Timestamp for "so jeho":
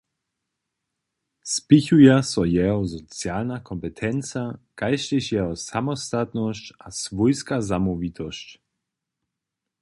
2.29-2.81